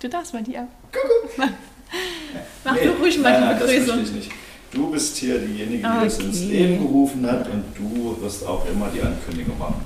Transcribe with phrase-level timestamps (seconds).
[0.00, 0.68] Du darfst mal die ab.
[1.36, 1.48] Mach,
[2.64, 4.02] mach du ruhig mal nein, die das Begrüßung.
[4.02, 4.30] ich nicht.
[4.72, 6.24] Du bist hier diejenige, die das Okay.
[6.26, 9.76] ins Leben gerufen hat und du wirst auch immer die Ankündigung machen.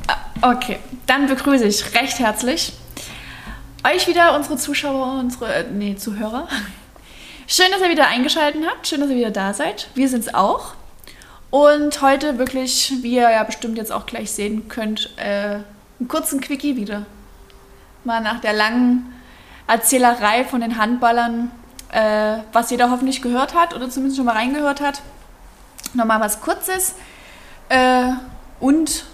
[0.41, 2.73] Okay, dann begrüße ich recht herzlich
[3.85, 6.49] euch wieder, unsere Zuschauer, unsere, äh, nee, Zuhörer.
[7.47, 8.87] Schön, dass ihr wieder eingeschaltet habt.
[8.87, 9.89] Schön, dass ihr wieder da seid.
[9.95, 10.75] Wir sind's auch.
[11.51, 15.61] Und heute wirklich, wie ihr ja bestimmt jetzt auch gleich sehen könnt, äh,
[16.01, 17.07] einen kurzen Quickie wieder.
[18.09, 19.13] Mal nach der langen
[19.67, 21.51] Erzählerei von den Handballern,
[21.93, 25.03] äh, was jeder hoffentlich gehört hat oder zumindest schon mal reingehört hat.
[25.93, 26.95] Nochmal was Kurzes
[27.69, 28.13] äh,
[28.61, 29.05] und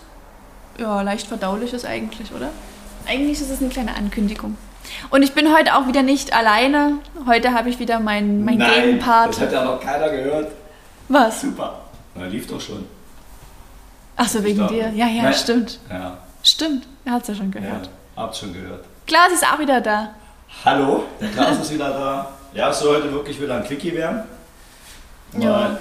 [0.78, 2.50] ja, leicht verdauliches eigentlich, oder?
[3.08, 4.56] Eigentlich ist es eine kleine Ankündigung.
[5.10, 6.98] Und ich bin heute auch wieder nicht alleine.
[7.26, 9.30] Heute habe ich wieder meinen mein Nein, Gegenpart.
[9.30, 10.52] das hat ja noch keiner gehört.
[11.08, 11.40] Was?
[11.40, 11.80] Super.
[12.14, 12.86] Na, lief doch schon.
[14.14, 14.90] Achso, wegen Ich dir.
[14.90, 15.34] Ja, ja, Nein.
[15.34, 15.80] stimmt.
[15.90, 16.86] Ja, Stimmt.
[17.04, 17.90] Er hat es ja schon ja, gehört.
[18.16, 18.84] Habt schon gehört.
[19.06, 20.10] Klaas ist auch wieder da.
[20.64, 22.28] Hallo, der Klaus ist wieder da.
[22.52, 24.22] Ja, es soll heute wirklich wieder ein Quickie werden.
[25.38, 25.76] Ja.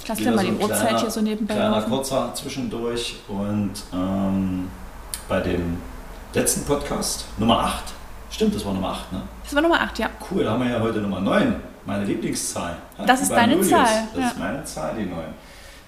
[0.00, 1.90] Ich lasse dir mal so die Uhrzeit hier so nebenbei Kleiner laufen.
[1.90, 4.70] kurzer zwischendurch und ähm,
[5.28, 5.78] bei dem
[6.32, 7.84] letzten Podcast, Nummer 8,
[8.30, 9.22] stimmt, das war Nummer 8, ne?
[9.44, 10.08] Das war Nummer 8, ja.
[10.30, 12.76] Cool, da haben wir ja heute Nummer 9, meine Lieblingszahl.
[12.98, 13.68] Ja, Das ist deine Julius.
[13.70, 14.28] Zahl, Das ja.
[14.28, 15.18] ist meine Zahl, die 9.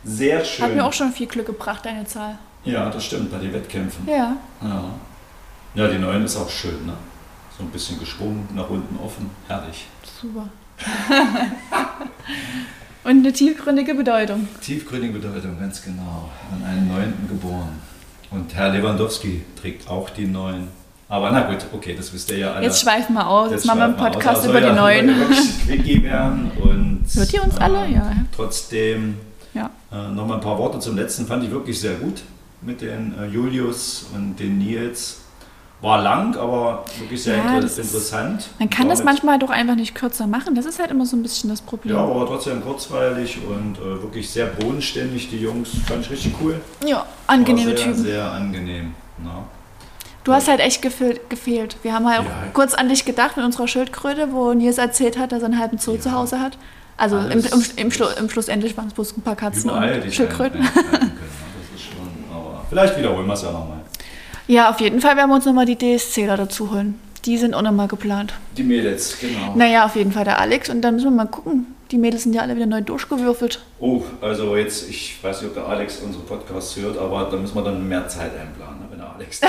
[0.04, 0.64] Sehr schön.
[0.66, 2.36] Hat mir auch schon viel Glück gebracht, deine Zahl.
[2.64, 4.06] Ja, das stimmt, bei den Wettkämpfen.
[4.06, 4.36] Ja.
[4.62, 4.84] Ja,
[5.74, 6.94] ja die 9 ist auch schön, ne?
[7.56, 9.86] So ein bisschen geschwungen, nach unten offen, herrlich.
[10.20, 10.48] Super.
[13.02, 14.46] Und eine tiefgründige Bedeutung.
[14.60, 16.30] Tiefgründige Bedeutung, ganz genau.
[16.52, 17.78] An einen Neunten geboren.
[18.30, 20.68] Und Herr Lewandowski trägt auch die Neun.
[21.08, 22.64] Aber na gut, okay, das wisst ihr ja alle.
[22.66, 23.50] Jetzt schweifen wir aus.
[23.50, 25.16] Jetzt machen wir einen Podcast über die ein
[25.66, 27.86] Quickie werden und, Hört ihr uns alle?
[27.86, 28.12] ähm, Ja.
[28.36, 29.16] Trotzdem
[29.54, 29.70] Ja.
[29.90, 31.26] äh, nochmal ein paar Worte zum letzten.
[31.26, 32.22] Fand ich wirklich sehr gut
[32.62, 35.22] mit den äh, Julius und den Nils.
[35.82, 38.48] War lang, aber wirklich sehr Ja, ist- interessant.
[38.58, 40.54] Man kann War das manchmal doch einfach nicht kürzer machen.
[40.54, 41.96] Das ist halt immer so ein bisschen das Problem.
[41.96, 45.70] Ja, aber trotzdem kurzweilig und äh, wirklich sehr bodenständig, die Jungs.
[45.86, 46.60] Fand ich richtig cool.
[46.86, 48.02] Ja, angenehme sehr, Typen.
[48.02, 48.94] Sehr angenehm.
[49.24, 49.44] Na.
[50.22, 51.76] Du hast halt echt gefehlt.
[51.82, 52.30] Wir haben halt auch Ja.
[52.52, 55.78] kurz an dich gedacht mit unserer Schildkröte, wo Nils erzählt hat, dass er einen halben
[55.78, 56.58] Zoo zu Hause hat.
[56.98, 60.12] Also im, im, im, Schlu im Schlussendlich waren es bloß ein paar Katzen Überall und
[60.12, 60.62] Schildkröten.
[60.62, 60.90] Schildkröten.
[60.90, 61.12] können.
[61.72, 63.79] Das ist schon, aber vielleicht wiederholen wir es ja nochmal.
[64.50, 66.98] Ja, auf jeden Fall werden wir uns nochmal die DSCler dazu holen.
[67.24, 68.34] Die sind auch nochmal geplant.
[68.56, 69.54] Die Mädels, genau.
[69.54, 71.66] Naja, auf jeden Fall der Alex und dann müssen wir mal gucken.
[71.92, 73.60] Die Mädels sind ja alle wieder neu durchgewürfelt.
[73.80, 77.54] Oh, also jetzt, ich weiß nicht, ob der Alex unsere Podcasts hört, aber da müssen
[77.56, 79.48] wir dann mehr Zeit einplanen, ne, wenn der Alex da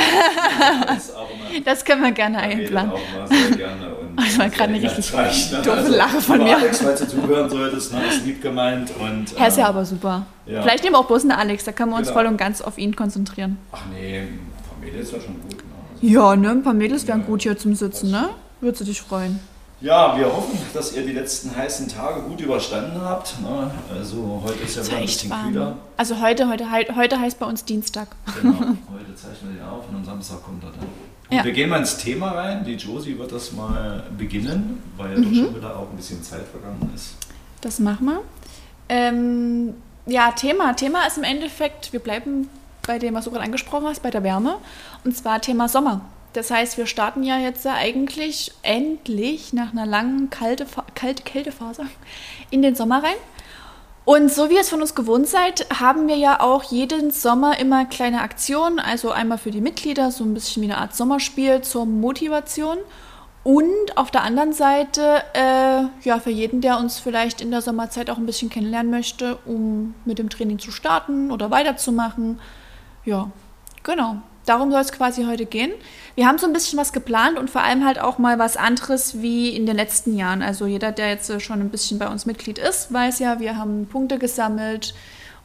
[0.96, 1.12] ist.
[1.16, 2.92] Aber man Das können wir gerne einplanen.
[2.92, 3.88] auch mal sehr gerne.
[3.94, 5.62] Und Das war gerade eine richtig das reicht, ne?
[5.62, 6.58] doofe Lache von mir.
[6.58, 8.92] Alex, falls du zuhören solltest, ne, ist lieb gemeint.
[9.00, 10.26] Und, Er ist ja ähm, aber super.
[10.48, 10.62] ja.
[10.64, 12.20] Vielleicht nehmen wir auch bloß einen Alex, da können wir uns Genau.
[12.22, 13.58] voll und ganz auf ihn konzentrieren.
[13.72, 14.24] Ach nee,
[15.00, 15.52] Ist ja schon gut.
[15.58, 15.64] Ne?
[15.96, 18.30] Also, Ja, ne, ein paar Mädels wären gut hier zum Sitzen, ne?
[18.60, 19.40] Würdest du dich freuen?
[19.80, 23.42] Ja, wir hoffen, dass ihr die letzten heißen Tage gut überstanden habt.
[23.42, 23.72] Ne?
[23.92, 25.48] Also heute ist ja wieder ein bisschen warm.
[25.52, 25.78] kühler.
[25.98, 26.66] Also heute, heute,
[26.96, 28.08] heute heißt bei uns Dienstag.
[28.40, 30.82] Genau, heute zeichnen wir die auf und am Samstag kommt er dann.
[30.82, 31.44] Und Ja.
[31.44, 32.64] Wir gehen mal ins Thema rein.
[32.64, 35.24] Die Josie wird das mal beginnen, weil ja Mhm.
[35.24, 37.16] doch schon wieder auch ein bisschen Zeit vergangen ist.
[37.62, 38.22] Das machen wir.
[38.90, 39.74] Ähm,
[40.06, 40.74] ja, Thema.
[40.74, 42.50] Thema ist im Endeffekt, wir bleiben
[42.86, 44.58] bei dem, was du gerade angesprochen hast, bei der Wärme.
[45.04, 46.02] Und zwar Thema Sommer.
[46.34, 50.66] Das heißt, wir starten ja jetzt eigentlich endlich nach einer langen kalte,
[50.96, 51.86] kalte Kältephase
[52.50, 53.18] in den Sommer rein.
[54.04, 57.60] Und so wie ihr es von uns gewohnt seid, haben wir ja auch jeden Sommer
[57.60, 58.80] immer kleine Aktionen.
[58.80, 62.78] Also einmal für die Mitglieder, so ein bisschen wie eine Art Sommerspiel zur Motivation.
[63.44, 68.10] Und auf der anderen Seite, äh, ja, für jeden, der uns vielleicht in der Sommerzeit
[68.10, 72.40] auch ein bisschen kennenlernen möchte, um mit dem Training zu starten oder weiterzumachen.
[73.06, 73.32] Ja,
[73.84, 74.18] genau.
[74.46, 75.72] Darum soll es quasi heute gehen.
[76.16, 79.22] Wir haben so ein bisschen was geplant und vor allem halt auch mal was anderes
[79.22, 80.42] wie in den letzten Jahren.
[80.42, 83.58] Also jeder, der jetzt äh, schon ein bisschen bei uns Mitglied ist, weiß ja, wir
[83.58, 84.96] haben Punkte gesammelt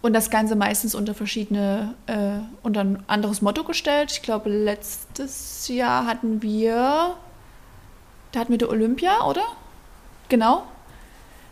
[0.01, 4.13] und das Ganze meistens unter verschiedene, äh, unter ein anderes Motto gestellt.
[4.13, 7.15] Ich glaube, letztes Jahr hatten wir,
[8.33, 9.43] da hatten wir die Olympia, oder?
[10.29, 10.67] Genau.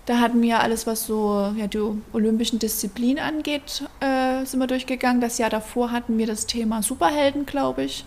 [0.07, 1.81] Da hatten wir alles, was so ja, die
[2.13, 5.21] olympischen Disziplinen angeht, äh, sind wir durchgegangen.
[5.21, 8.05] Das Jahr davor hatten wir das Thema Superhelden, glaube ich.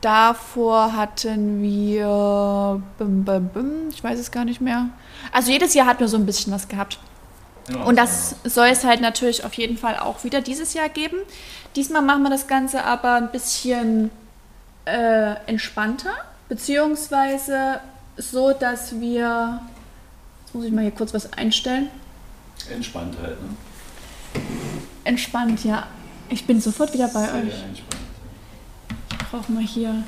[0.00, 4.88] Davor hatten wir, bim, bim, bim, ich weiß es gar nicht mehr.
[5.32, 6.98] Also jedes Jahr hatten wir so ein bisschen was gehabt.
[7.72, 11.16] Ja, Und das soll es halt natürlich auf jeden Fall auch wieder dieses Jahr geben.
[11.76, 14.10] Diesmal machen wir das Ganze aber ein bisschen
[14.84, 16.12] äh, entspannter,
[16.48, 17.80] beziehungsweise
[18.16, 19.60] so, dass wir.
[20.54, 21.88] Jetzt muss ich mal hier kurz was einstellen.
[22.72, 23.36] Entspannt halt.
[23.42, 23.48] Ne?
[25.02, 25.88] Entspannt, ja.
[26.28, 27.42] Ich bin sofort wieder bei Sehr euch.
[27.64, 27.96] entspannt.
[29.10, 30.04] Ich brauche mal hier.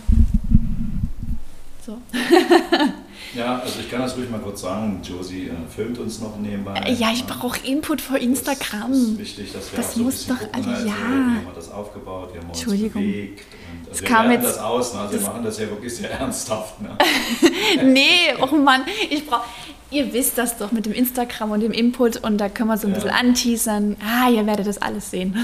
[1.85, 1.99] So.
[3.35, 5.01] Ja, also ich kann das ruhig mal kurz sagen.
[5.03, 6.81] Josie äh, filmt uns noch nebenbei.
[6.93, 8.91] Ja, ich brauche Input für Instagram.
[8.93, 10.77] Das ist wichtig, dass wir Das so muss doch alle- also, ja.
[10.87, 13.03] wie haben wir das aufgebaut, wie haben wir uns Entschuldigung.
[13.03, 13.41] bewegt.
[13.83, 15.01] Und, also wir kam jetzt- das aus, ne?
[15.01, 16.81] also wir machen das ja wirklich sehr ernsthaft.
[16.81, 16.97] Ne?
[17.85, 19.45] Nee, oh Mann, ich brauche.
[19.91, 22.87] Ihr wisst das doch mit dem Instagram und dem Input und da können wir so
[22.89, 22.97] ein Ja.
[22.97, 23.97] bisschen anteasern.
[24.05, 25.37] Ah, ihr werdet das alles sehen.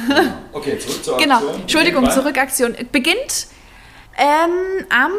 [0.53, 1.61] Okay, zurück zur genau, Aktion.
[1.61, 2.21] Entschuldigung, Nebenbei.
[2.23, 2.75] zurück Aktion.
[2.91, 3.47] Beginnt
[4.19, 5.13] ähm, am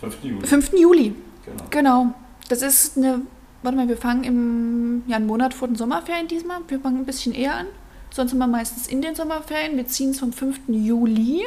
[0.00, 0.16] 5.
[0.24, 0.46] Juli.
[0.46, 0.72] 5.
[0.74, 1.14] Juli.
[1.44, 1.64] Genau.
[1.70, 2.14] Genau.
[2.48, 3.22] Das ist eine.
[3.62, 6.58] Warte mal, wir fangen im ja, einen Monat vor den Sommerferien diesmal.
[6.66, 7.66] Wir fangen ein bisschen eher an.
[8.10, 9.76] Sonst sind wir meistens in den Sommerferien.
[9.76, 10.62] Wir ziehen es vom 5.
[10.68, 11.42] Juli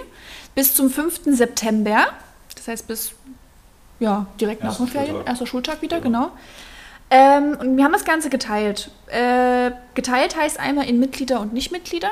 [0.56, 1.22] bis zum 5.
[1.26, 2.08] September.
[2.56, 3.12] Das heißt bis
[4.00, 5.12] ja, direkt nach den Ferien.
[5.12, 5.30] Schultag.
[5.30, 6.26] Erster Schultag wieder, Genau.
[6.26, 6.32] genau.
[7.12, 8.90] Ähm, und wir haben das Ganze geteilt.
[9.08, 12.10] Äh, geteilt heißt einmal in Mitglieder und Nichtmitglieder.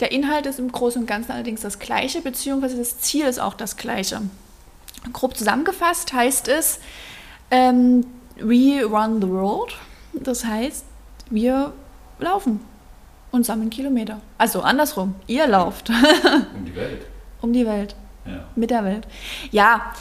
[0.00, 3.54] Der Inhalt ist im Großen und Ganzen allerdings das gleiche, beziehungsweise das Ziel ist auch
[3.54, 4.22] das gleiche.
[5.12, 6.80] Grob zusammengefasst heißt es,
[7.50, 8.06] ähm,
[8.36, 9.76] we run the world.
[10.14, 10.84] Das heißt,
[11.30, 11.72] wir
[12.18, 12.60] laufen
[13.30, 14.20] und sammeln Kilometer.
[14.38, 17.06] Also andersrum, ihr lauft Um die Welt.
[17.42, 17.94] um die Welt
[18.26, 18.44] Ja.
[18.56, 19.06] mit der Welt.
[19.50, 19.92] Ja,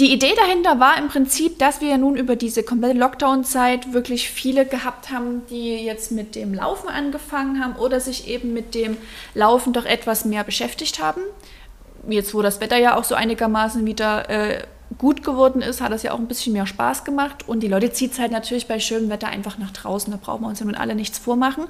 [0.00, 4.28] die Idee dahinter war im Prinzip, dass wir ja nun über diese komplette Lockdown-Zeit wirklich
[4.28, 8.96] viele gehabt haben, die jetzt mit dem Laufen angefangen haben oder sich eben mit dem
[9.34, 11.20] Laufen doch etwas mehr beschäftigt haben.
[12.08, 14.64] Jetzt, wo das Wetter ja auch so einigermaßen wieder äh,
[14.98, 17.48] gut geworden ist, hat es ja auch ein bisschen mehr Spaß gemacht.
[17.48, 20.12] Und die Leute zieht es halt natürlich bei schönem Wetter einfach nach draußen.
[20.12, 21.66] Da brauchen wir uns ja nun alle nichts vormachen.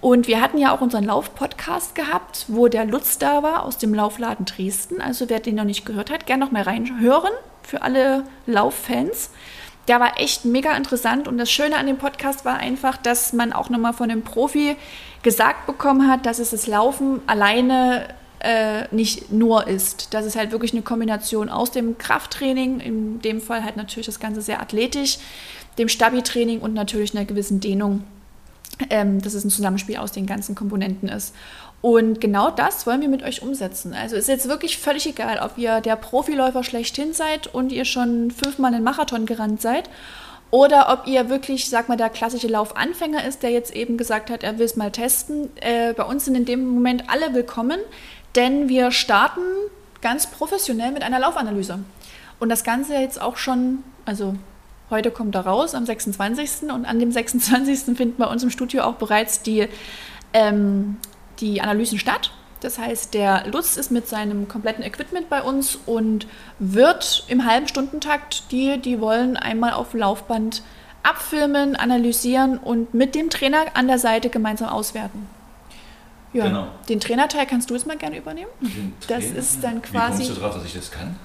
[0.00, 3.92] Und wir hatten ja auch unseren Lauf-Podcast gehabt, wo der Lutz da war aus dem
[3.92, 5.00] Laufladen Dresden.
[5.00, 7.32] Also wer den noch nicht gehört hat, gerne noch mal reinhören
[7.62, 9.30] für alle Lauffans.
[9.88, 13.52] Der war echt mega interessant und das Schöne an dem Podcast war einfach, dass man
[13.52, 14.76] auch nochmal von einem Profi
[15.22, 18.08] gesagt bekommen hat, dass es das Laufen alleine
[18.38, 20.14] äh, nicht nur ist.
[20.14, 24.20] Dass es halt wirklich eine Kombination aus dem Krafttraining, in dem Fall halt natürlich das
[24.20, 25.18] Ganze sehr athletisch,
[25.76, 28.04] dem Stabi-Training und natürlich einer gewissen Dehnung
[28.88, 31.34] ähm, dass es ein Zusammenspiel aus den ganzen Komponenten ist.
[31.82, 33.94] Und genau das wollen wir mit euch umsetzen.
[33.94, 38.30] Also ist jetzt wirklich völlig egal, ob ihr der Profiläufer schlechthin seid und ihr schon
[38.30, 39.88] fünfmal einen Marathon gerannt seid
[40.50, 44.42] oder ob ihr wirklich, sag mal, der klassische Laufanfänger ist, der jetzt eben gesagt hat,
[44.42, 45.48] er will es mal testen.
[45.60, 47.78] Äh, bei uns sind in dem Moment alle willkommen,
[48.34, 49.40] denn wir starten
[50.02, 51.78] ganz professionell mit einer Laufanalyse.
[52.40, 54.34] Und das Ganze jetzt auch schon, also
[54.90, 56.70] Heute kommt er raus am 26.
[56.72, 57.96] und an dem 26.
[57.96, 59.68] finden bei uns im Studio auch bereits die,
[60.32, 60.96] ähm,
[61.38, 62.32] die Analysen statt.
[62.60, 66.26] Das heißt, der Lutz ist mit seinem kompletten Equipment bei uns und
[66.58, 70.62] wird im halben Stundentakt die, die wollen, einmal auf Laufband
[71.02, 75.26] abfilmen, analysieren und mit dem Trainer an der Seite gemeinsam auswerten.
[76.34, 76.66] Ja, Genau.
[76.88, 78.50] den Trainerteil kannst du jetzt mal gerne übernehmen.
[79.08, 81.16] Das ist dann Wie quasi- kommst du drauf, dass ich das kann?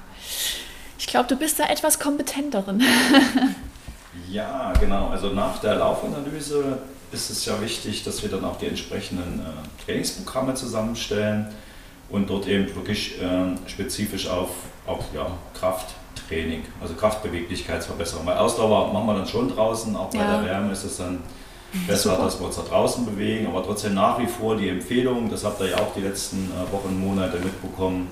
[1.05, 2.81] Ich glaube, du bist da etwas kompetenterin.
[4.31, 5.09] Ja, genau.
[5.09, 6.79] Also nach der Laufanalyse
[7.11, 11.47] ist es ja wichtig, dass wir dann auch die entsprechenden äh, Trainingsprogramme zusammenstellen
[12.09, 14.49] und dort eben wirklich äh, spezifisch auf,
[14.87, 18.25] auf ja, Krafttraining, also Kraftbeweglichkeitsverbesserung.
[18.25, 20.37] Weil Ausdauer machen wir dann schon draußen, auch bei Ja.
[20.41, 21.19] der Wärme ist es dann
[21.85, 22.23] besser, Super.
[22.23, 25.59] dass wir uns da draußen bewegen, aber trotzdem nach wie vor die Empfehlung, das habt
[25.61, 28.07] ihr ja auch die letzten äh, Wochen und Monate mitbekommen,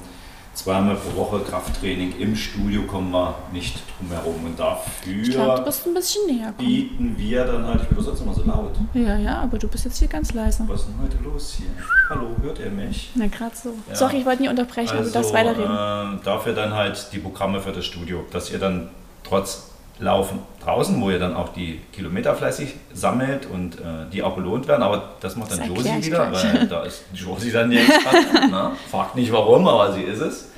[0.54, 5.58] zweimal pro Woche Krafttraining im Studio kommen wir nicht drum herum und dafür Ich glaube,
[5.60, 8.72] du bist ein bisschen näher bieten wir dann halt, ich bin sonst immer so laut.
[8.94, 10.64] Ja, ja, aber du bist jetzt hier ganz leise.
[10.68, 11.68] Was ist denn heute los hier?
[12.10, 13.12] Hallo, hört ihr mich?
[13.16, 13.74] Na, gerade so.
[13.90, 13.96] Ja.
[13.96, 16.20] Sorry, ich wollte nie unterbrechen, aber du darfst weiterreden.
[16.20, 18.90] äh, dafür dann halt die Programme für das Studio, dass ihr dann
[19.24, 24.36] trotz Laufen draußen, wo ihr dann auch die Kilometer fleißig sammelt und äh, die auch
[24.36, 26.54] belohnt werden, aber das macht dann Das Josie wieder, gleich.
[26.54, 28.34] weil da ist Josie dann Expertin.
[28.52, 28.72] ne?
[28.90, 30.50] Fragt nicht warum, aber sie ist es.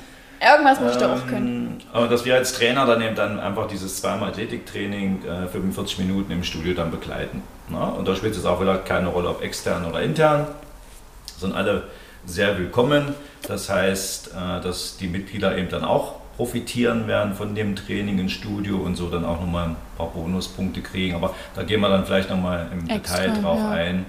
[0.41, 1.79] Irgendwas muss ich da auch können.
[1.81, 5.99] Ähm, Aber dass wir als Trainer dann eben dann einfach dieses zweimal Athletiktraining äh, 45
[5.99, 7.41] Minuten im Studio dann begleiten.
[7.69, 7.85] Na?
[7.89, 10.47] Und da spielt es auch wieder keine Rolle, ob extern oder intern.
[11.37, 11.83] Sind alle
[12.25, 13.15] sehr willkommen.
[13.47, 18.29] Das heißt, äh, dass die Mitglieder eben dann auch profitieren werden von dem Training im
[18.29, 21.15] Studio und so dann auch nochmal ein paar Bonuspunkte kriegen.
[21.15, 23.69] Aber da gehen wir dann vielleicht nochmal im Extra, Detail drauf ja.
[23.71, 24.05] ein,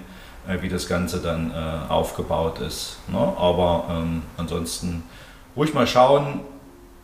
[0.47, 2.97] äh, wie das Ganze dann äh, aufgebaut ist.
[3.07, 3.17] Ne?
[3.17, 5.03] Aber ähm, ansonsten
[5.55, 6.41] ruhig mal schauen,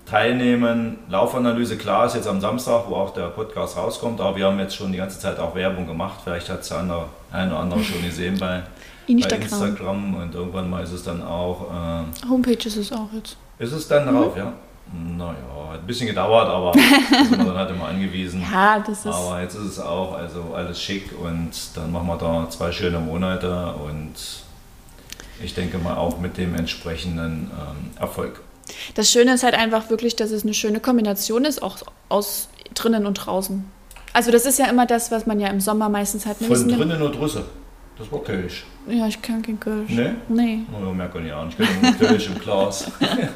[0.05, 0.97] teilnehmen.
[1.09, 4.75] Laufanalyse, klar, ist jetzt am Samstag, wo auch der Podcast rauskommt, aber wir haben jetzt
[4.75, 6.19] schon die ganze Zeit auch Werbung gemacht.
[6.23, 8.61] Vielleicht hat es der andere, ein oder andere schon gesehen bei,
[9.07, 9.41] bei Instagram.
[9.41, 11.71] Instagram und irgendwann mal ist es dann auch.
[11.71, 13.37] Äh, Homepage ist es auch jetzt.
[13.59, 14.17] ist es dann Mhm.
[14.17, 14.51] drauf, ja?
[14.91, 15.35] Naja,
[15.71, 16.71] hat ein bisschen gedauert, aber
[17.11, 18.41] da sind wir dann halt immer angewiesen.
[18.51, 19.07] Ja, das ist.
[19.07, 22.99] Aber jetzt ist es auch also alles schick und dann machen wir da zwei schöne
[22.99, 24.13] Monate und
[25.41, 28.41] ich denke mal auch mit dem entsprechenden ähm, Erfolg.
[28.95, 31.77] das Schöne ist halt einfach wirklich, dass es eine schöne Kombination ist, auch
[32.09, 33.65] aus drinnen und draußen.
[34.13, 36.37] Also das ist ja immer das, was man ja im Sommer meistens hat.
[36.37, 37.43] Von drinnen und draußen.
[37.97, 38.65] Das war Kölsch.
[38.87, 39.91] Ja, ich kann kein Kölsch.
[39.91, 40.11] Nee?
[40.27, 40.59] Nee.
[40.73, 41.59] Oh, merkt man ja auch nicht.
[41.59, 42.91] Ich kann nur Kölsch im Glas.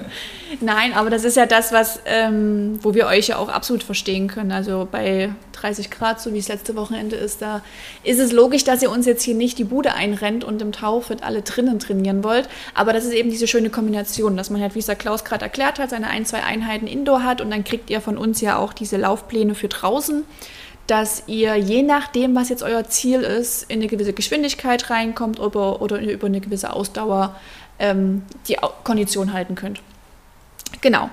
[0.61, 4.27] Nein, aber das ist ja das, was, ähm, wo wir euch ja auch absolut verstehen
[4.27, 4.51] können.
[4.51, 7.61] Also bei 30 Grad, so wie es letzte Wochenende ist, da
[8.03, 11.23] ist es logisch, dass ihr uns jetzt hier nicht die Bude einrennt und im Taufit
[11.23, 12.49] alle drinnen trainieren wollt.
[12.73, 15.45] Aber das ist eben diese schöne Kombination, dass man halt, wie es der Klaus gerade
[15.45, 18.57] erklärt hat, seine ein, zwei Einheiten Indoor hat und dann kriegt ihr von uns ja
[18.57, 20.23] auch diese Laufpläne für draußen
[20.87, 25.81] dass ihr je nachdem, was jetzt euer Ziel ist, in eine gewisse Geschwindigkeit reinkommt oder,
[25.81, 27.35] oder über eine gewisse Ausdauer
[27.79, 29.81] ähm, die Kondition halten könnt.
[30.81, 31.09] Genau.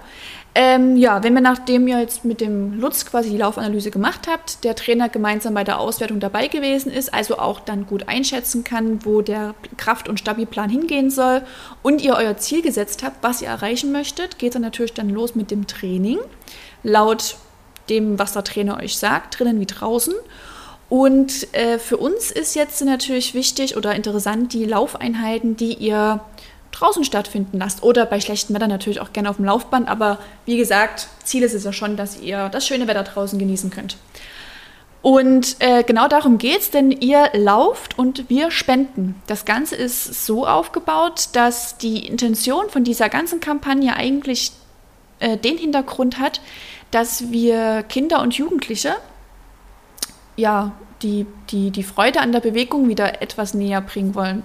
[0.56, 4.62] Ähm, ja, wenn wir nachdem ihr jetzt mit dem Lutz quasi die Laufanalyse gemacht habt,
[4.62, 9.04] der Trainer gemeinsam bei der Auswertung dabei gewesen ist, also auch dann gut einschätzen kann,
[9.04, 11.42] wo der Kraft- und Stabilplan hingehen soll
[11.82, 15.34] und ihr euer Ziel gesetzt habt, was ihr erreichen möchtet, geht dann natürlich dann los
[15.34, 16.20] mit dem Training.
[16.84, 17.36] Laut
[17.88, 20.14] dem, was der Trainer euch sagt, drinnen wie draußen.
[20.88, 26.20] Und äh, für uns ist jetzt natürlich wichtig oder interessant die Laufeinheiten, die ihr
[26.72, 29.88] draußen stattfinden lasst oder bei schlechtem Wetter natürlich auch gerne auf dem Laufband.
[29.88, 33.70] Aber wie gesagt, Ziel ist es ja schon, dass ihr das schöne Wetter draußen genießen
[33.70, 33.96] könnt.
[35.00, 39.20] Und äh, genau darum geht es, denn ihr lauft und wir spenden.
[39.26, 44.52] Das Ganze ist so aufgebaut, dass die Intention von dieser ganzen Kampagne eigentlich
[45.20, 46.40] äh, den Hintergrund hat,
[46.94, 48.94] dass wir Kinder und Jugendliche
[50.36, 50.72] ja,
[51.02, 54.42] die, die, die Freude an der Bewegung wieder etwas näher bringen wollen.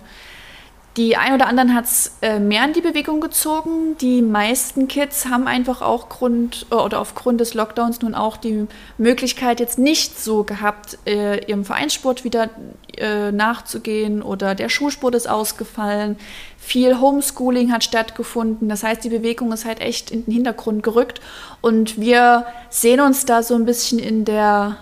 [0.97, 3.95] Die ein oder anderen hat es äh, mehr in die Bewegung gezogen.
[4.01, 8.67] Die meisten Kids haben einfach auch Grund äh, oder aufgrund des Lockdowns nun auch die
[8.97, 12.49] Möglichkeit jetzt nicht so gehabt, äh, ihrem Vereinssport wieder
[12.97, 16.17] äh, nachzugehen oder der Schulsport ist ausgefallen.
[16.57, 18.67] Viel Homeschooling hat stattgefunden.
[18.67, 21.21] Das heißt, die Bewegung ist halt echt in den Hintergrund gerückt
[21.61, 24.77] und wir sehen uns da so ein bisschen in der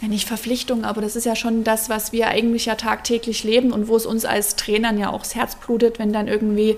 [0.00, 3.72] ja nicht Verpflichtung, aber das ist ja schon das, was wir eigentlich ja tagtäglich leben
[3.72, 6.76] und wo es uns als Trainern ja auch das Herz blutet, wenn dann irgendwie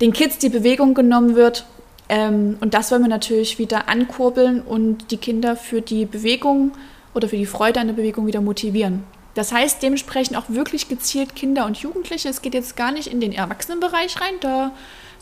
[0.00, 1.66] den Kids die Bewegung genommen wird.
[2.08, 6.72] Ähm, und das wollen wir natürlich wieder ankurbeln und die Kinder für die Bewegung
[7.14, 9.04] oder für die Freude an der Bewegung wieder motivieren.
[9.34, 12.28] Das heißt dementsprechend auch wirklich gezielt Kinder und Jugendliche.
[12.28, 14.72] Es geht jetzt gar nicht in den Erwachsenenbereich rein, da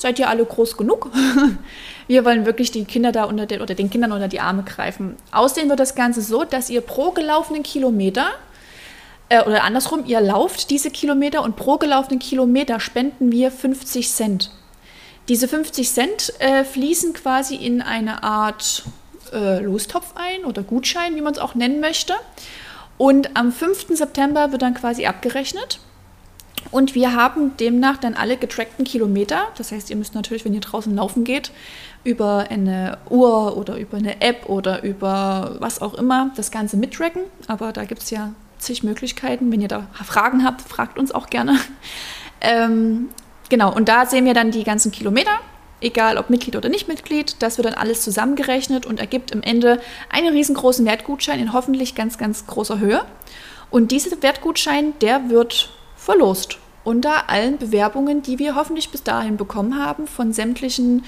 [0.02, 1.10] seid ihr alle groß genug.
[2.08, 5.16] Wir wollen wirklich die Kinder da unter den, oder den Kindern unter die Arme greifen.
[5.30, 8.26] Außerdem wird das Ganze so, dass ihr pro gelaufenen Kilometer
[9.28, 14.50] äh, oder andersrum, ihr lauft diese Kilometer und pro gelaufenen Kilometer spenden wir 50 Cent.
[15.28, 18.82] Diese 50 Cent äh, fließen quasi in eine Art
[19.32, 22.14] äh, Lostopf ein oder Gutschein, wie man es auch nennen möchte.
[22.98, 23.96] Und am 5.
[23.96, 25.78] September wird dann quasi abgerechnet.
[26.72, 29.48] Und wir haben demnach dann alle getrackten Kilometer.
[29.58, 31.52] Das heißt, ihr müsst natürlich, wenn ihr draußen laufen geht,
[32.02, 37.22] über eine Uhr oder über eine App oder über was auch immer das Ganze mittracken.
[37.46, 39.52] Aber da gibt es ja zig Möglichkeiten.
[39.52, 41.58] Wenn ihr da Fragen habt, fragt uns auch gerne.
[42.44, 43.10] Ähm,
[43.50, 45.30] genau, und da sehen wir dann die ganzen Kilometer,
[45.80, 47.36] egal ob Mitglied oder nicht Mitglied.
[47.38, 52.18] Das wird dann alles zusammengerechnet und ergibt im Ende einen riesengroßen Wertgutschein in hoffentlich ganz,
[52.18, 53.04] ganz großer Höhe.
[53.70, 59.78] Und dieser Wertgutschein, der wird verlost unter allen Bewerbungen, die wir hoffentlich bis dahin bekommen
[59.78, 61.04] haben von sämtlichen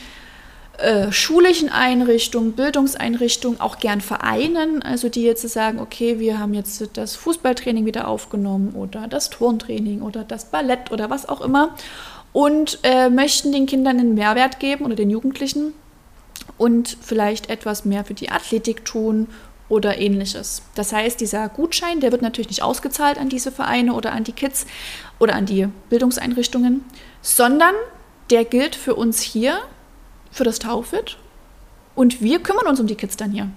[0.78, 6.90] äh, schulischen Einrichtungen, Bildungseinrichtungen, auch gern Vereinen, also die jetzt sagen, okay, wir haben jetzt
[6.94, 11.76] das Fußballtraining wieder aufgenommen oder das Turntraining oder das Ballett oder was auch immer
[12.32, 15.74] und äh, möchten den Kindern einen Mehrwert geben oder den Jugendlichen
[16.58, 19.28] und vielleicht etwas mehr für die Athletik tun
[19.68, 20.62] oder ähnliches.
[20.74, 24.32] Das heißt, dieser Gutschein, der wird natürlich nicht ausgezahlt an diese Vereine oder an die
[24.32, 24.66] Kids
[25.18, 26.84] oder an die Bildungseinrichtungen,
[27.22, 27.74] sondern
[28.30, 29.58] der gilt für uns hier,
[30.30, 31.16] für das Taufit
[31.94, 33.48] und wir kümmern uns um die Kids dann hier.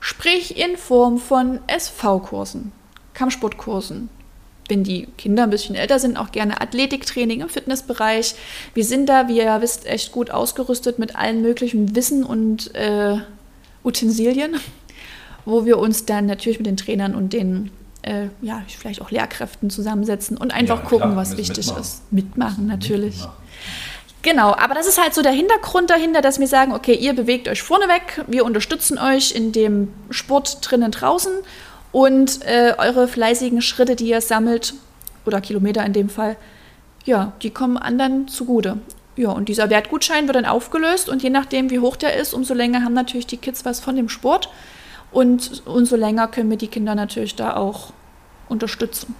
[0.00, 2.72] Sprich in Form von SV-Kursen,
[3.14, 4.08] Kampfsportkursen,
[4.68, 8.34] wenn die Kinder ein bisschen älter sind, auch gerne Athletiktraining im Fitnessbereich.
[8.74, 13.18] Wir sind da, wie ihr wisst, echt gut ausgerüstet mit allen möglichen Wissen und äh,
[13.84, 14.56] Utensilien,
[15.44, 17.70] wo wir uns dann natürlich mit den Trainern und den
[18.02, 21.80] äh, ja, vielleicht auch Lehrkräften zusammensetzen und einfach ja, gucken, klar, was wichtig mitmachen.
[21.80, 22.12] ist.
[22.12, 23.16] Mitmachen natürlich.
[23.16, 23.42] Mitmachen.
[24.22, 27.48] Genau, aber das ist halt so der Hintergrund dahinter, dass wir sagen, okay, ihr bewegt
[27.48, 31.32] euch vorneweg, wir unterstützen euch in dem Sport drinnen draußen
[31.90, 34.74] und äh, eure fleißigen Schritte, die ihr sammelt,
[35.26, 36.36] oder Kilometer in dem Fall,
[37.04, 38.78] ja, die kommen anderen zugute.
[39.16, 42.54] Ja, und dieser Wertgutschein wird dann aufgelöst und je nachdem, wie hoch der ist, umso
[42.54, 44.48] länger haben natürlich die Kids was von dem Sport.
[45.12, 47.92] Und umso länger können wir die Kinder natürlich da auch
[48.48, 49.14] unterstützen.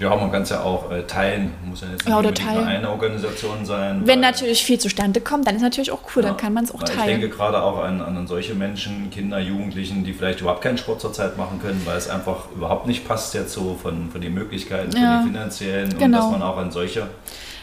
[0.00, 1.52] Ja, man kann es ja auch äh, teilen.
[1.64, 2.64] Muss ja jetzt nicht Ja, oder teilen.
[2.68, 4.02] eine Organisation sein.
[4.04, 6.84] Wenn natürlich viel zustande kommt, dann ist natürlich auch cool, dann kann man es auch
[6.84, 7.00] teilen.
[7.00, 11.00] Ich denke gerade auch an, an solche Menschen, Kinder, Jugendlichen, die vielleicht überhaupt keinen Sport
[11.00, 14.92] zurzeit machen können, weil es einfach überhaupt nicht passt jetzt so von, von den Möglichkeiten,
[14.92, 15.18] von Ja.
[15.22, 16.18] den finanziellen und Genau.
[16.18, 17.08] dass man auch an solche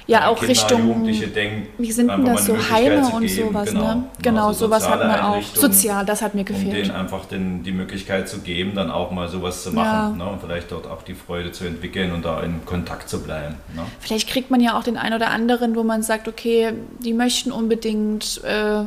[0.07, 1.69] ja, auch Kinder, Richtung, denkt.
[1.77, 3.83] wie sind denn das so Heime und geben, sowas, genau.
[3.83, 4.03] ne?
[4.21, 5.41] Genau, Also sowas hat man auch.
[5.41, 6.73] Sozial, das hat mir Um gefehlt.
[6.75, 9.75] denen einfach den, die Möglichkeit zu geben, dann auch mal sowas zu Ja.
[9.75, 10.25] machen ne?
[10.27, 13.55] und vielleicht dort auch die Freude zu entwickeln und da in Kontakt zu bleiben.
[13.75, 13.81] Ne?
[13.99, 17.51] Vielleicht kriegt man ja auch den einen oder anderen, wo man sagt, okay, die möchten
[17.51, 18.83] unbedingt äh,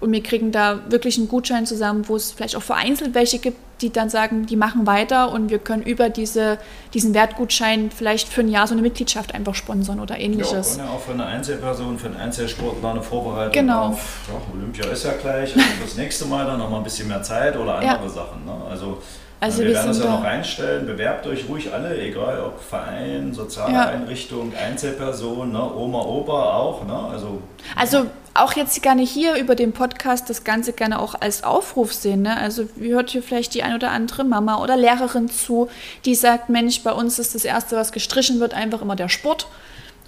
[0.00, 3.58] und wir kriegen da wirklich einen Gutschein zusammen, wo es vielleicht auch vereinzelt welche gibt,
[3.82, 6.58] die dann sagen, die machen weiter und wir können über diese,
[6.92, 10.76] diesen Wertgutschein vielleicht für ein Jahr so eine Mitgliedschaft einfach sponsern oder ähnliches.
[10.76, 13.86] ja auch für eine Einzelperson, für einen Einzelsportler eine Vorbereitung Genau.
[13.88, 17.08] auf ja, Olympia ist ja gleich, also das nächste Mal dann noch mal ein bisschen
[17.08, 18.08] mehr Zeit oder andere Ja.
[18.08, 18.44] Sachen.
[18.44, 18.52] Ne?
[18.70, 18.98] Also,
[19.40, 22.60] Also wir, wir werden das ja da- noch reinstellen, bewerbt euch ruhig alle, egal ob
[22.62, 23.86] Verein, soziale Ja.
[23.88, 25.74] Einrichtung, Einzelperson, ne?
[25.74, 26.84] Oma, Opa auch.
[26.86, 26.92] Ne?
[27.12, 27.40] Also,
[27.76, 28.06] Also
[28.42, 32.22] auch jetzt gerne hier über den Podcast das Ganze gerne auch als Aufruf sehen.
[32.22, 32.36] Ne?
[32.36, 35.68] Also hört hier vielleicht die ein oder andere Mama oder Lehrerin zu,
[36.04, 39.46] die sagt, Mensch, bei uns ist das Erste, was gestrichen wird, einfach immer der Sport.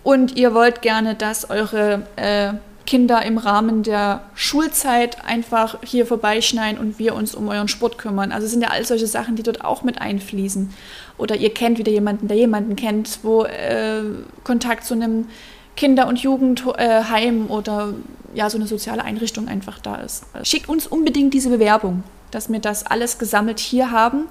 [0.03, 2.55] Und ihr wollt gerne, dass eure äh,
[2.87, 8.33] Kinder im Rahmen der Schulzeit einfach hier vorbeischneiden und wir uns um euren Sport kümmern.
[8.33, 10.75] Also es sind ja all solche Sachen, die dort auch mit einfließen.
[11.19, 14.03] Oder ihr kennt wieder jemanden, der jemanden kennt, wo äh,
[14.43, 15.29] Kontakt zu einem
[15.76, 17.95] Kinder- und Jugendheim oder
[18.35, 20.25] ja, so eine soziale Einrichtung einfach da ist.
[20.43, 24.26] Schickt uns unbedingt diese Bewerbung, dass wir das alles gesammelt hier haben,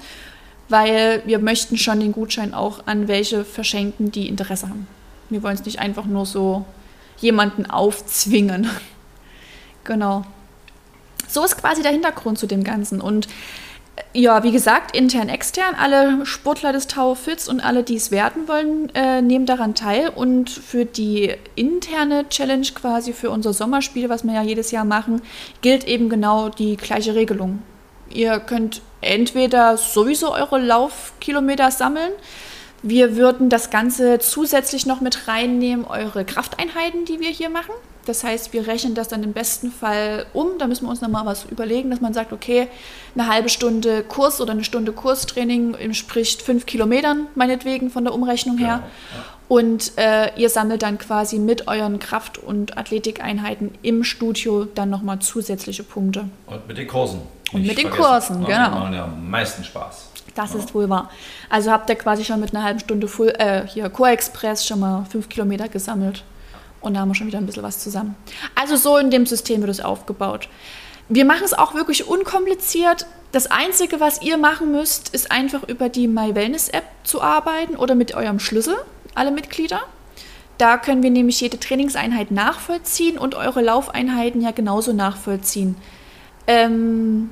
[0.69, 4.87] weil wir möchten schon den Gutschein auch an welche verschenken, die Interesse haben.
[5.29, 6.65] Wir wollen es nicht einfach nur so
[7.19, 8.69] jemanden aufzwingen.
[9.83, 10.23] genau.
[11.27, 12.99] So ist quasi der Hintergrund zu dem Ganzen.
[12.99, 13.27] Und
[14.13, 18.47] ja, wie gesagt, intern, extern, alle Sportler des Tau Fitz und alle, die es werden
[18.47, 20.09] wollen, äh, nehmen daran teil.
[20.09, 25.21] Und für die interne Challenge quasi für unser Sommerspiel, was wir ja jedes Jahr machen,
[25.61, 27.61] gilt eben genau die gleiche Regelung.
[28.09, 32.11] Ihr könnt entweder sowieso eure Laufkilometer sammeln.
[32.83, 37.73] Wir würden das Ganze zusätzlich noch mit reinnehmen, eure Krafteinheiten, die wir hier machen.
[38.05, 40.57] Das heißt, wir rechnen das dann im besten Fall um.
[40.57, 42.67] Da müssen wir uns nochmal was überlegen, dass man sagt, okay,
[43.15, 48.57] eine halbe Stunde Kurs oder eine Stunde Kurstraining entspricht fünf Kilometern, meinetwegen von der Umrechnung
[48.57, 48.83] her.
[49.11, 54.89] Genau, Und äh, ihr sammelt dann quasi mit euren Kraft- und Athletikeinheiten im Studio dann
[54.89, 56.25] nochmal zusätzliche Punkte.
[56.47, 57.21] und mit den Kursen.
[57.53, 58.47] Und mit den vergessen, Kursen, ne?
[58.47, 58.69] genau.
[58.69, 60.07] Die machen ja am meisten Spaß.
[60.35, 61.09] Das ist wohl wahr.
[61.49, 65.05] Also habt ihr quasi schon mit einer halben Stunde Full, äh, hier Co-Express schon mal
[65.09, 66.23] fünf Kilometer gesammelt.
[66.81, 68.15] Und da haben wir schon wieder ein bisschen was zusammen.
[68.55, 70.49] Also so in dem System wird es aufgebaut.
[71.09, 73.05] Wir machen es auch wirklich unkompliziert.
[73.31, 77.75] Das Einzige, was ihr machen müsst, ist einfach über die My Wellness App zu arbeiten
[77.75, 78.75] oder mit eurem Schlüssel,
[79.13, 79.81] alle Mitglieder.
[80.57, 85.75] Da können wir nämlich jede Trainingseinheit nachvollziehen und eure Laufeinheiten ja genauso nachvollziehen.
[86.47, 87.31] Ähm,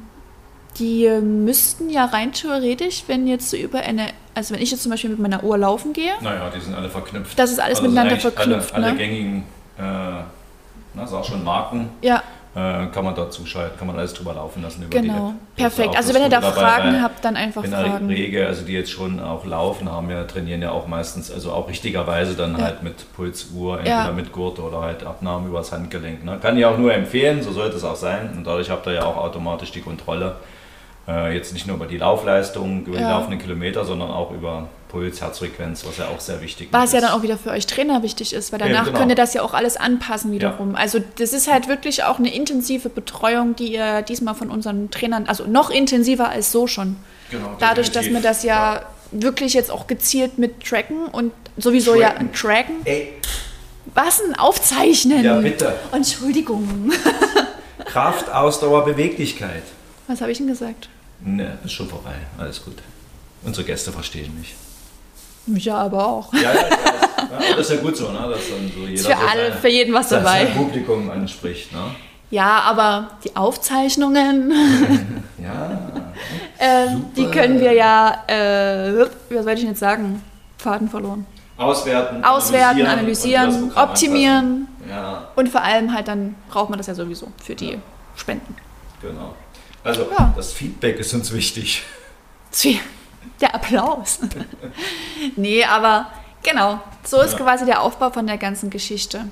[0.77, 4.07] die müssten ja rein theoretisch, wenn jetzt so über eine,
[4.39, 6.89] also wenn ich jetzt zum Beispiel mit meiner Uhr laufen gehe, Naja, die sind alle
[6.89, 7.37] verknüpft.
[7.37, 8.97] Das ist alles Also miteinander verknüpft, Alle, alle ne?
[8.99, 9.43] gängigen,
[9.77, 9.81] äh,
[10.93, 12.23] na, sag schon Marken, ja,
[12.55, 15.33] äh, kann man dazu schalten, kann man alles drüber laufen lassen über die genau.
[15.55, 15.89] Ist Perfekt.
[15.89, 18.07] auch Also wenn ihr da dabei, Fragen habt, dann einfach In der fragen.
[18.07, 21.69] Regel, also die jetzt schon auch laufen, haben ja, trainieren ja auch meistens, also auch
[21.69, 22.63] richtigerweise dann Ja.
[22.65, 24.11] halt mit Pulsuhr, entweder Ja.
[24.11, 26.25] mit Gurt oder halt Abnahme übers Handgelenk.
[26.25, 26.39] Ne?
[26.41, 28.31] Kann ich auch nur empfehlen, so sollte es auch sein.
[28.35, 30.35] Und dadurch habt ihr ja auch automatisch die Kontrolle.
[31.09, 33.17] Äh, jetzt nicht nur über die Laufleistung, über die Ja.
[33.17, 37.05] laufenden Kilometer, sondern auch über Puls, Herzfrequenz, was ja auch sehr wichtig Was ja ist.
[37.07, 38.97] dann auch wieder für euch Trainer wichtig ist, weil danach genau.
[38.99, 40.75] könnt ihr das ja auch alles anpassen wiederum.
[40.75, 45.25] Also das ist halt wirklich auch eine intensive Betreuung, die ihr diesmal von unseren Trainern,
[45.27, 46.95] also noch intensiver als so schon.
[47.31, 52.09] Genau, Dadurch, dass wir das ja, wirklich jetzt auch gezielt mit tracken und sowieso ja
[52.09, 52.33] Tracken.
[52.33, 52.75] tracken.
[52.85, 53.13] Ey,
[53.95, 54.35] Was denn?
[54.35, 55.23] Aufzeichnen?
[55.23, 55.73] Ja, bitte.
[55.91, 56.91] Entschuldigung.
[57.85, 59.63] Kraft, Ausdauer, Beweglichkeit.
[60.07, 60.89] Was habe ich denn gesagt?
[61.21, 62.15] Ne, ist schon vorbei.
[62.37, 62.77] Alles gut.
[63.43, 64.55] Unsere Gäste verstehen mich.
[65.63, 66.33] Ja, aber auch.
[66.33, 66.53] Ja, ja.
[66.59, 68.19] Ja, das ist ja gut so, ne?
[68.29, 70.45] dass dann so jeder für alle, seine- für jeden was dabei.
[70.45, 71.71] sein Publikum anspricht.
[71.71, 71.79] Ne?
[72.31, 74.51] Ja, aber die Aufzeichnungen,
[75.43, 75.79] Ja,
[76.57, 80.21] äh, die können wir ja, äh, was soll ich denn jetzt sagen?
[80.57, 81.25] Faden verloren.
[81.57, 84.67] auswerten, Auswerten, analysieren, Programm optimieren.
[84.89, 87.77] Ja, und vor allem halt dann braucht man das ja sowieso für die
[88.15, 88.55] Spenden.
[89.01, 89.33] genau.
[89.83, 90.33] Also Ja.
[90.35, 91.83] das Feedback ist uns wichtig.
[93.41, 94.19] Der Applaus.
[95.35, 96.07] nee, aber
[96.43, 97.39] genau, so ist Ja.
[97.39, 99.25] quasi der Aufbau von der ganzen Geschichte.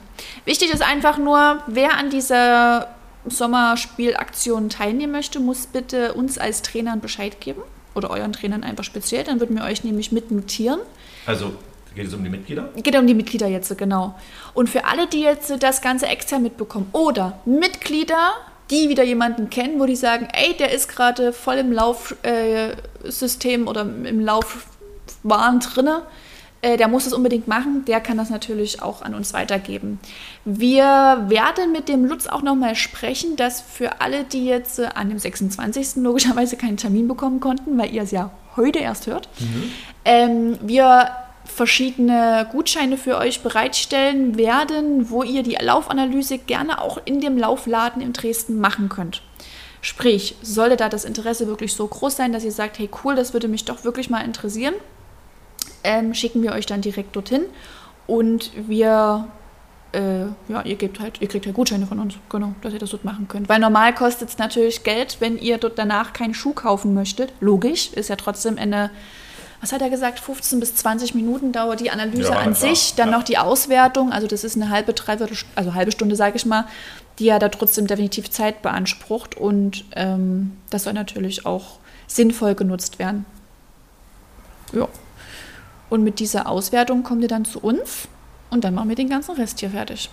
[0.46, 2.88] Wichtig ist einfach nur, wer an dieser
[3.26, 7.62] Sommerspielaktion teilnehmen möchte, muss bitte uns als Trainern Bescheid geben.
[7.96, 10.80] Oder euren Trainern einfach speziell, dann würden wir euch nämlich mit notieren.
[11.26, 11.54] Also
[11.96, 12.70] Geht es um die Mitglieder?
[12.76, 14.14] Geht um die Mitglieder jetzt, genau.
[14.54, 18.34] Und für alle, die jetzt das Ganze extern mitbekommen oder Mitglieder,
[18.70, 23.70] die wieder jemanden kennen, wo die sagen, ey, der ist gerade voll im Laufsystem äh,
[23.70, 26.04] oder im Laufwahn drinne,
[26.62, 30.00] äh, der muss es unbedingt machen, der kann das natürlich auch an uns weitergeben.
[30.44, 35.10] Wir werden mit dem Lutz auch nochmal sprechen, dass für alle, die jetzt äh, an
[35.10, 35.98] dem 26.
[35.98, 39.72] logischerweise keinen Termin bekommen konnten, weil ihr es ja heute erst hört, mhm.
[40.04, 41.10] ähm, wir
[41.58, 48.00] verschiedene Gutscheine für euch bereitstellen werden, wo ihr die Laufanalyse gerne auch in dem Laufladen
[48.02, 49.24] in Dresden machen könnt.
[49.82, 53.34] Sprich, sollte da das Interesse wirklich so groß sein, dass ihr sagt, hey cool, das
[53.34, 54.76] würde mich doch wirklich mal interessieren,
[55.84, 57.46] ähm, schicken wir euch dann direkt dorthin
[58.06, 59.28] und wir,
[59.94, 62.92] äh, ja, ihr gebt halt, ihr kriegt halt Gutscheine von uns, genau, dass ihr das
[62.92, 63.50] dort machen könnt.
[63.50, 67.34] Weil normal kostet es natürlich Geld, wenn ihr dort danach keinen Schuh kaufen möchtet.
[67.40, 68.92] Logisch, ist ja trotzdem eine
[69.62, 73.10] was hat er gesagt, 15 bis 20 Minuten dauert die Analyse ja, an sich, dann
[73.10, 73.18] ja.
[73.18, 76.66] noch die Auswertung, also das ist eine halbe, dreiviertel, also halbe Stunde, sage ich mal,
[77.20, 83.00] die ja da trotzdem definitiv Zeit beansprucht und ähm, das soll natürlich auch sinnvoll genutzt
[83.00, 83.26] werden.
[84.74, 84.88] Ja.
[85.90, 88.08] Und mit dieser Auswertung kommt ihr dann zu uns
[88.50, 90.10] und dann machen wir den ganzen Rest hier fertig.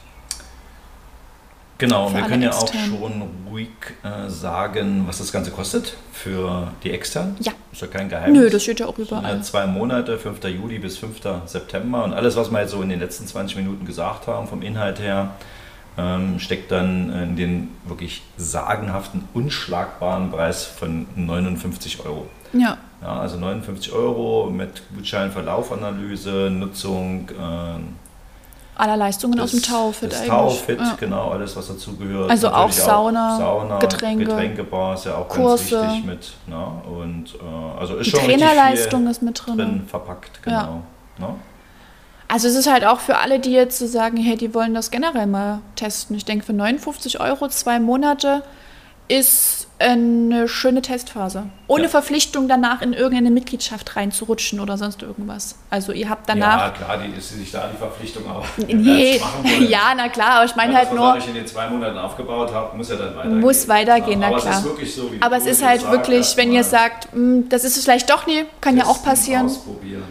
[1.79, 3.69] Genau, wir können ja auch schon ruhig
[4.05, 7.37] äh, sagen, was das Ganze kostet für die externen.
[7.41, 7.53] Ja.
[7.73, 8.43] Ist ja kein Geheimnis.
[8.43, 9.43] Nö, das steht ja auch überall.
[9.43, 10.45] zwei Monate, 5.
[10.45, 11.21] Juli bis 5.
[11.47, 12.05] September.
[12.05, 15.01] Und alles, was wir jetzt so in den letzten 20 Minuten gesagt haben, vom Inhalt
[15.01, 15.31] her,
[15.99, 22.29] ähm, steckt dann in den wirklich sagenhaften, unschlagbaren Preis von 59 Euro.
[22.53, 22.79] Ja.
[23.03, 27.29] Ja, also 59 Euro mit Gutschein für Laufanalyse, Nutzung.
[27.31, 27.81] Äh,
[28.77, 30.31] aller Leistungen das, aus dem Taufit das eigentlich.
[30.31, 30.97] Taufit, ja.
[30.99, 32.31] genau, alles was dazugehört.
[32.31, 35.77] Also auch Sauna, auch Sauna, Getränke, Getränkebar ist ja auch Kurse.
[35.77, 36.33] ganz wichtig mit.
[36.47, 36.67] Ne?
[36.89, 39.57] Und äh, also ist Die schon Trainerleistung ist mit drin.
[39.59, 40.83] drin verpackt, genau.
[41.19, 41.27] Ja.
[41.27, 41.35] Ne?
[42.27, 44.91] Also es ist halt auch für alle, die jetzt so sagen, hey, die wollen das
[44.91, 46.17] generell mal testen.
[46.17, 48.43] Ich denke, für 59 Euro zwei Monate
[49.09, 51.45] ist eine schöne Testphase.
[51.67, 51.89] Ohne ja.
[51.89, 55.57] Verpflichtung danach in irgendeine Mitgliedschaft reinzurutschen oder sonst irgendwas.
[55.69, 56.59] Also ihr habt danach.
[56.59, 58.45] Ja, klar, die ist nicht da die Verpflichtung, aber.
[58.67, 59.21] Nee,
[59.69, 61.15] ja, na klar, aber ich meine halt das, nur.
[61.15, 63.41] Was ich in den zwei Monaten aufgebaut habe, muss ja dann weitergehen.
[63.41, 64.47] Muss weitergehen, ja, na klar.
[64.47, 67.65] Aber es ist wirklich so, Aber es ist halt wirklich, wenn ihr sagt, hm, das
[67.65, 69.47] ist es vielleicht doch nie, kann ja auch passieren.
[69.47, 70.03] Ausprobieren,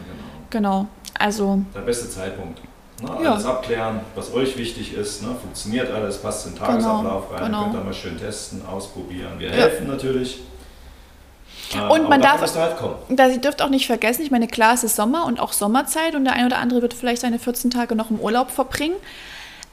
[0.50, 0.84] genau.
[0.84, 1.62] Genau, also.
[1.74, 2.60] Der beste Zeitpunkt.
[3.04, 3.50] Ne, alles ja.
[3.50, 5.22] abklären, was euch wichtig ist.
[5.24, 7.63] Ne, funktioniert alles, passt in den Tagesablauf genau, rein, genau.
[7.63, 9.34] könnt ihr mal schön testen, ausprobieren.
[9.39, 9.56] Wir ja.
[9.56, 10.39] helfen natürlich.
[11.89, 12.76] Und man darf, halt
[13.10, 16.13] da, ihr dürft auch nicht vergessen, ich meine, klar, es ist Sommer und auch Sommerzeit
[16.13, 18.96] und der eine oder andere wird vielleicht seine 14 Tage noch im Urlaub verbringen.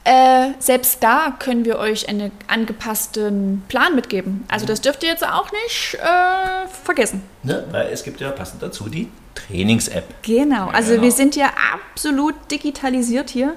[0.03, 4.45] Äh, selbst da können wir euch einen angepassten Plan mitgeben.
[4.47, 7.21] Also das dürft ihr jetzt auch nicht äh, vergessen.
[7.43, 10.05] Ne, weil es gibt ja passend dazu die Trainings-App.
[10.23, 11.03] Genau, also genau.
[11.03, 13.53] wir sind ja absolut digitalisiert hier.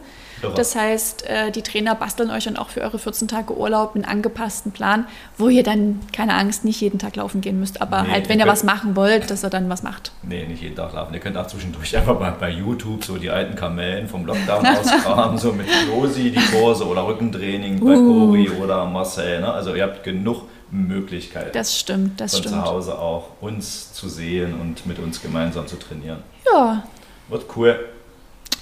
[0.50, 4.04] Das heißt, äh, die Trainer basteln euch dann auch für eure 14 Tage Urlaub einen
[4.04, 5.07] angepassten Plan,
[5.38, 7.80] wo ihr dann, keine Angst, nicht jeden Tag laufen gehen müsst.
[7.80, 10.12] Aber nee, halt, wenn ihr, ihr was machen wollt, dass ihr dann was macht.
[10.22, 11.14] Nee, nicht jeden Tag laufen.
[11.14, 15.38] Ihr könnt auch zwischendurch einfach mal bei YouTube so die alten Kamellen vom Lockdown ausgraben,
[15.38, 18.26] so mit Josi die Kurse oder Rückentraining bei uh.
[18.26, 19.40] Cori oder Marcel.
[19.40, 19.52] Ne?
[19.52, 21.50] Also ihr habt genug Möglichkeiten.
[21.52, 22.54] Das stimmt, das von stimmt.
[22.57, 26.22] zu Hause auch uns zu sehen und mit uns gemeinsam zu trainieren.
[26.52, 26.83] Ja.
[27.28, 27.78] Wird cool.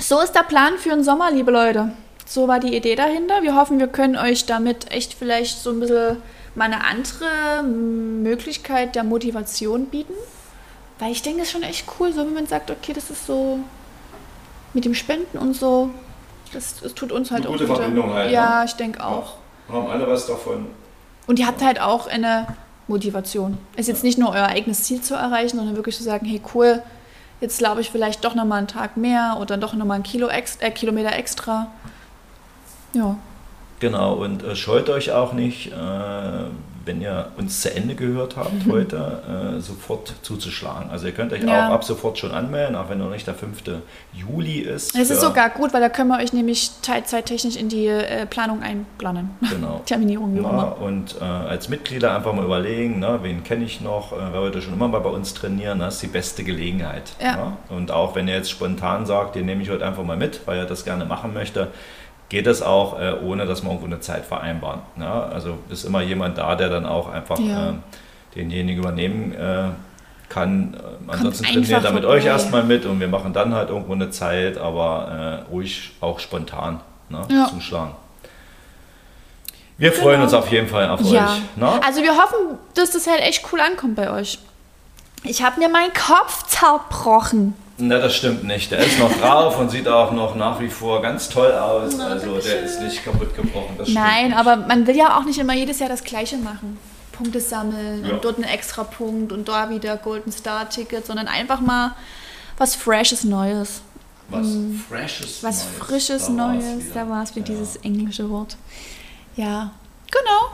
[0.02, 1.92] So ist der Plan für den Sommer, liebe Leute.
[2.26, 3.42] So war die Idee dahinter.
[3.42, 6.16] Wir hoffen, wir können euch damit echt vielleicht so ein bisschen
[6.56, 10.14] mal eine andere Möglichkeit der Motivation bieten.
[10.98, 13.26] Weil ich denke, es ist schon echt cool, so wenn man sagt, okay, das ist
[13.26, 13.60] so
[14.74, 15.90] mit dem Spenden und so.
[16.52, 17.58] Das, das tut uns halt eine auch.
[17.58, 18.32] Gute Verbindung halt.
[18.32, 18.64] Ja, ne?
[18.66, 19.34] ich denke auch.
[19.68, 20.66] Ja, haben alle was davon.
[21.28, 22.48] Und ihr habt halt auch eine
[22.88, 23.56] Motivation.
[23.74, 26.42] Es ist jetzt nicht nur euer eigenes Ziel zu erreichen, sondern wirklich zu sagen, hey
[26.54, 26.82] cool,
[27.42, 30.56] jetzt glaube ich vielleicht doch nochmal einen Tag mehr oder doch nochmal ein Kilo ex
[30.60, 31.66] äh, Kilometer extra.
[32.94, 33.16] Ja.
[33.80, 36.44] Genau, und äh, scheut euch auch nicht, äh,
[36.84, 38.72] wenn ihr uns zu Ende gehört habt mhm.
[38.72, 40.90] heute, äh, sofort zuzuschlagen.
[40.90, 41.68] Also ihr könnt euch ja.
[41.68, 43.62] auch ab sofort schon anmelden, auch wenn noch nicht der 5.
[44.12, 44.94] Juli ist.
[44.94, 48.62] Es ist sogar gut, weil da können wir euch nämlich teilzeittechnisch in die äh, Planung
[48.62, 49.30] einplanen.
[49.52, 49.82] Genau.
[49.84, 50.78] Terminierung, immer.
[50.80, 54.62] Und äh, als Mitglieder einfach mal überlegen, ne, wen kenne ich noch, äh, wer wollte
[54.62, 57.12] schon immer mal bei uns trainieren, das ist die beste Gelegenheit.
[57.22, 57.36] Ja.
[57.36, 57.56] Ne?
[57.68, 60.58] Und auch wenn ihr jetzt spontan sagt, den nehme ich heute einfach mal mit, weil
[60.58, 61.68] er das gerne machen möchte,
[62.32, 64.80] geht es auch, äh, ohne dass man irgendwo eine Zeit vereinbaren.
[64.98, 65.24] Ja?
[65.24, 67.68] Also ist immer jemand da, der dann auch einfach ja.
[67.68, 67.72] äh,
[68.34, 69.64] denjenigen übernehmen äh,
[70.30, 70.72] kann.
[70.72, 74.08] Äh, ansonsten trainiert er mit euch erstmal mit und wir machen dann halt irgendwo eine
[74.08, 77.20] Zeit, aber äh, ruhig auch spontan ne?
[77.28, 77.48] ja.
[77.48, 77.92] zuschlagen.
[79.76, 80.02] Wir genau.
[80.02, 81.12] freuen uns auf jeden Fall auf euch.
[81.12, 81.80] Ne?
[81.84, 84.38] Also wir hoffen, dass das halt echt cool ankommt bei euch.
[85.24, 87.54] Ich habe mir meinen Kopf zerbrochen.
[87.78, 88.70] Na, das stimmt nicht.
[88.70, 91.94] Der ist noch drauf und sieht auch noch nach wie vor ganz toll aus.
[91.96, 93.76] Na, also der ist nicht kaputt gebrochen.
[93.88, 94.36] Nein, nicht.
[94.36, 96.78] aber man will ja auch nicht immer jedes Jahr das Gleiche machen.
[97.12, 98.14] Punkte sammeln Ja.
[98.14, 101.94] und dort einen extra Punkt und da wieder Golden Star Ticket, sondern einfach mal
[102.58, 103.82] was Freshes Neues.
[104.28, 104.46] was
[104.88, 105.78] Freshes Was Neues.
[105.78, 106.84] Frisches Da war's Neues.
[106.86, 106.94] wieder.
[107.04, 107.52] Da war es wieder Ja.
[107.58, 108.56] dieses englische Wort.
[109.36, 109.70] Ja,
[110.10, 110.50] genau.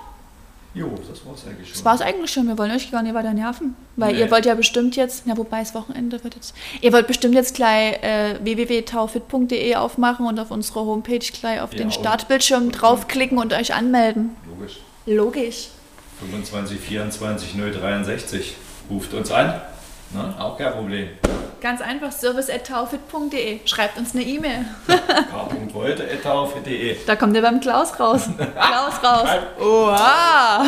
[0.78, 1.74] Jo, das war's eigentlich schon.
[1.74, 2.46] Das war es eigentlich schon.
[2.46, 3.74] Wir wollen euch gar nicht weiter nerven.
[3.96, 4.20] Weil Nee.
[4.20, 7.54] ihr wollt ja bestimmt jetzt, na wobei es Wochenende wird jetzt, ihr wollt bestimmt jetzt
[7.54, 13.38] gleich äh, www.taufit.de aufmachen und auf unsere Homepage gleich auf Ja, den Startbildschirm und- draufklicken
[13.38, 14.36] und euch anmelden.
[14.46, 14.76] Logisch.
[15.06, 15.68] Logisch.
[16.20, 18.56] 25 24 063.
[18.90, 19.60] Ruft uns an.
[20.14, 20.34] Ne?
[20.38, 21.08] Auch kein Problem.
[21.60, 23.60] Ganz einfach, service.taufit.de.
[23.66, 24.64] Schreibt uns eine E-Mail.
[24.86, 26.96] k.wolte.de.
[27.06, 28.28] Da kommt ihr beim Klaus raus.
[28.36, 29.28] Klaus raus.
[29.58, 29.98] Wow.
[29.98, 30.62] Ja.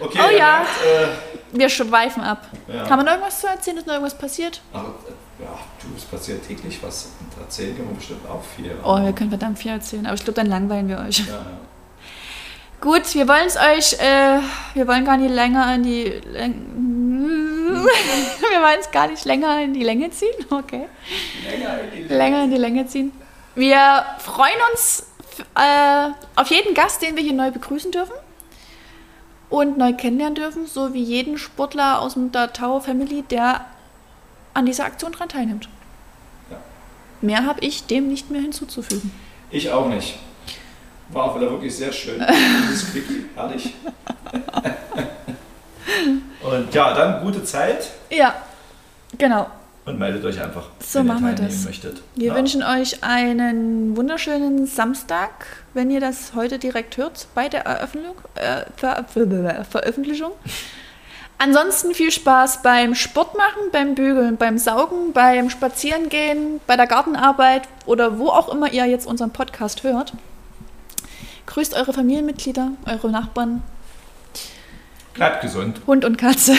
[0.00, 0.58] Okay, Oh ja.
[0.58, 2.46] merkt, äh, Wir schweifen ab.
[2.68, 2.84] Ja.
[2.84, 3.78] Kann man noch irgendwas zu erzählen?
[3.78, 4.60] Ist noch irgendwas passiert?
[4.72, 7.10] aber, äh, ja, du, es passiert täglich was.
[7.20, 8.76] Und erzählen können wir bestimmt auch viel.
[8.84, 10.06] Oh, wir können verdammt viel erzählen.
[10.06, 11.18] Aber ich glaube, dann langweilen wir euch.
[11.20, 11.44] Ja, ja.
[12.80, 14.40] Gut, wir wollen es euch, äh,
[14.74, 16.20] wir wollen gar nicht länger in die,
[18.50, 20.88] wir wollen es gar nicht länger in die Länge ziehen, okay.
[22.08, 23.12] Länger in die Länge ziehen.
[23.54, 25.06] Wir freuen uns
[25.54, 28.14] äh, auf jeden Gast, den wir hier neu begrüßen dürfen
[29.50, 33.66] und neu kennenlernen dürfen, so wie jeden Sportler aus der Tower Family, der
[34.54, 35.68] an dieser Aktion dran teilnimmt.
[36.50, 36.56] Ja.
[37.20, 39.12] Mehr habe ich dem nicht mehr hinzuzufügen.
[39.50, 40.18] Ich auch nicht.
[41.10, 42.24] War auch wieder wirklich sehr schön.
[42.68, 43.74] Dieses Quickie, herrlich.
[46.72, 48.34] Ja, dann gute Zeit Ja,
[49.18, 49.46] genau.
[49.84, 51.64] und meldet euch einfach, So wenn ihr machen wir teilnehmen das.
[51.64, 52.02] möchtet.
[52.14, 52.34] Wir ja?
[52.34, 55.30] wünschen euch einen wunderschönen Samstag,
[55.74, 60.32] wenn ihr das heute direkt hört bei der Eröffnung, äh, Ver Ver Veröffentlichung.
[61.38, 67.62] Ansonsten viel Spaß beim Sport machen, beim Bügeln, beim Saugen, beim Spazierengehen, bei der Gartenarbeit
[67.84, 70.12] oder wo auch immer ihr jetzt unseren Podcast hört.
[71.46, 73.62] Grüßt eure Familienmitglieder, eure Nachbarn,
[75.14, 75.80] Bleibt gesund.
[75.86, 76.54] Hund und Katze.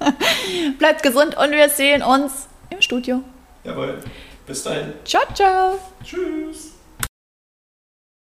[0.78, 3.22] Bleibt gesund und wir sehen uns im Studio.
[3.64, 3.98] Jawohl.
[4.46, 4.92] Bis dahin.
[5.04, 5.78] Ciao, ciao.
[6.04, 6.79] Tschüss.